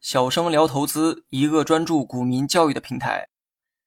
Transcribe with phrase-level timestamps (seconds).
[0.00, 3.28] 小生聊投资，一个专注股民教育的平台。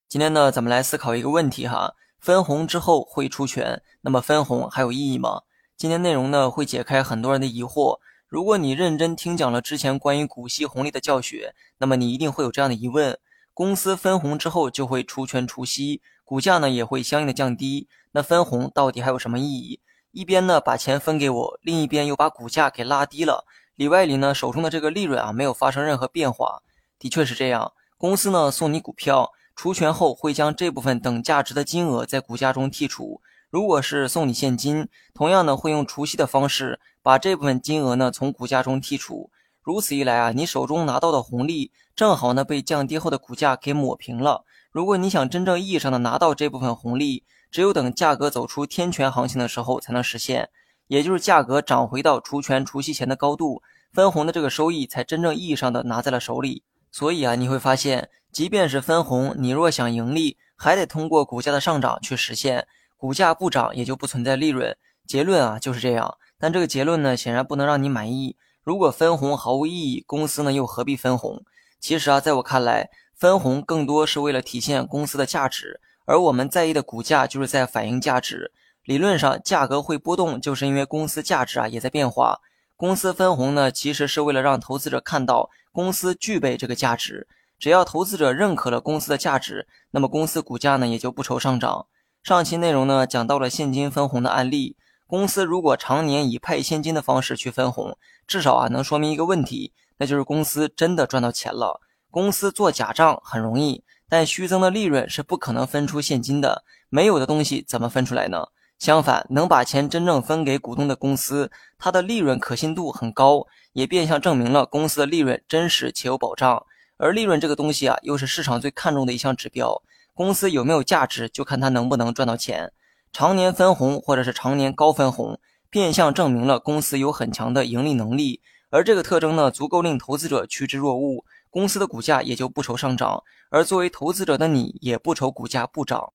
[0.07, 5.41] 今天呢，咱们来思考一个问题哈：分红之后会出权，那么分红还有意义吗？
[5.75, 7.99] 今天内容呢，会解开很多人的疑惑。
[8.25, 13.19] 如果你认真听讲了之前关于股息红利的教学，那么你一定会有这样的疑问：
[13.53, 19.81] 公司分红之后就会出权除息，股价呢也会相应的降低，那分红到底还有什么意义？
[20.11, 23.45] 一边呢把钱分给我，另一边又把股价给拉低了，
[23.75, 26.63] 里外里呢手中的这个利润啊没有发生任何变化。
[26.97, 33.21] 的确是这样，公司呢送你股票，除权后会将这部分等价值的金额在股价中剔除。
[33.51, 39.29] 如果是送你现金，同样呢会用除息的方式把这部分金额呢从股价中剔除。
[39.61, 44.43] 如此一来啊，你手中拿到的红利正好呢被降低后的股价给抹平了。
[44.71, 50.49] 如果你想真正意义上的拿到这部分红利，只有等价格走出天权行情的时候才能实现，
[50.85, 56.61] 也就是价格涨回到除权除息前的高度，分红的这个收益才真正意义上的拿在了手里。
[56.91, 62.67] 所以啊，你会发现，即便是分红，你若想盈利，还得通过股价的上涨去实现。
[62.95, 64.77] 股价不涨，也就不存在利润。
[65.07, 66.17] 结论啊就是这样。
[66.37, 68.35] 但这个结论呢，显然不能让你满意。
[68.63, 71.43] 如果分红毫无意义，公司呢又何必分红？
[71.79, 78.53] 其实啊，在我看来，分红更多是为了体现公司的价值，而我们在意的股价就是在反映价值。
[78.85, 82.39] 理论上，价格会波动，就是因为公司价值啊也在变化。
[82.77, 87.27] 公司分红呢，其实是为了让投资者看到公司具备这个价值。
[87.59, 91.87] 只要投资者认可了公司的价值，那么公司股价呢也就不愁上涨。
[92.23, 101.81] 上期内容呢讲到了现金分红的案例，公司如果常年以派现金的方式去分红，至少啊能说明一个问题，那就是公司真的赚到钱了。
[102.11, 108.47] 公司做假账很容易，但虚增的利润是不可能分出现金的，没有的东西怎么分出来呢？
[108.79, 116.65] 相反，能把钱真正分给股东的公司，它的利润可信度很高，也变相证明了公司的利润真实且有保障。
[116.97, 119.81] 而利润这个东西啊，又是市场最看重的一项指标。
[120.13, 122.71] 公司有没有价值，就看它能不能赚到钱。
[123.13, 125.39] 常年分红或者是常年高分红，
[125.69, 128.41] 变相证明了公司有很强的盈利能力。
[128.69, 133.23] 而这个特征呢，足够令投资者趋之若鹜，公司的股价也就不愁上涨。
[133.49, 136.13] 而作为投资者的你，也不愁股价不涨。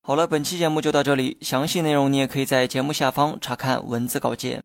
[0.00, 4.64] 好了，本期节目就到这里，详细内容你也可以在节目下方查看文字稿件。